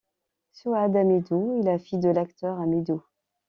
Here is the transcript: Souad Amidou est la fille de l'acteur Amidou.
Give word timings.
Souad 0.51 0.95
Amidou 0.95 1.59
est 1.59 1.63
la 1.63 1.77
fille 1.77 1.99
de 1.99 2.09
l'acteur 2.09 2.59
Amidou. 2.59 3.03